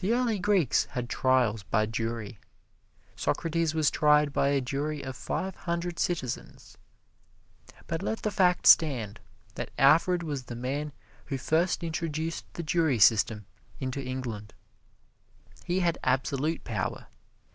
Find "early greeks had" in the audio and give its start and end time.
0.12-1.08